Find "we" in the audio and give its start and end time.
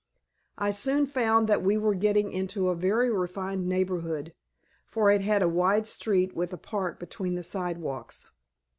1.61-1.77